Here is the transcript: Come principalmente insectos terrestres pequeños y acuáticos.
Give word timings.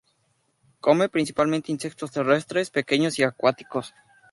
Come 0.79 1.09
principalmente 1.09 1.71
insectos 1.71 2.09
terrestres 2.09 2.71
pequeños 2.71 3.19
y 3.19 3.23
acuáticos. 3.23 3.93